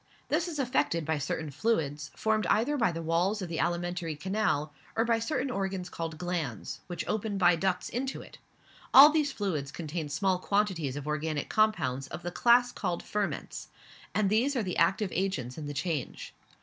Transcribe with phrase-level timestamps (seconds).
[0.29, 4.73] This is effected by certain fluids, formed either by the walls of the alimentary canal
[4.95, 8.39] or by certain organs called glands, which open by ducts into it;
[8.95, 13.67] all these fluids contain small quantities of organic compounds of the class called ferments,
[14.15, 16.33] and these are the active agents in the change.